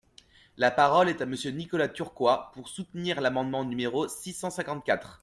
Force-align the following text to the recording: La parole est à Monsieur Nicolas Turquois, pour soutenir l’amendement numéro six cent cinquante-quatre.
La 0.57 0.71
parole 0.71 1.09
est 1.09 1.21
à 1.21 1.27
Monsieur 1.27 1.51
Nicolas 1.51 1.87
Turquois, 1.87 2.49
pour 2.55 2.69
soutenir 2.69 3.21
l’amendement 3.21 3.63
numéro 3.63 4.07
six 4.07 4.33
cent 4.33 4.49
cinquante-quatre. 4.49 5.19